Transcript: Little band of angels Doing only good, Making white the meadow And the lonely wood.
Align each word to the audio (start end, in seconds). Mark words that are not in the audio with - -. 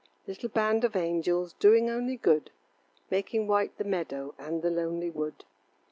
Little 0.25 0.49
band 0.49 0.83
of 0.83 0.95
angels 0.95 1.53
Doing 1.59 1.87
only 1.87 2.17
good, 2.17 2.49
Making 3.11 3.45
white 3.45 3.77
the 3.77 3.83
meadow 3.83 4.33
And 4.39 4.63
the 4.63 4.71
lonely 4.71 5.11
wood. 5.11 5.45